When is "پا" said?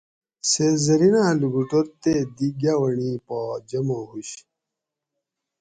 3.27-3.37